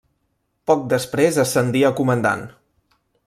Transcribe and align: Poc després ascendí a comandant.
Poc 0.71 0.81
després 0.93 1.37
ascendí 1.45 1.85
a 1.89 1.93
comandant. 2.01 2.47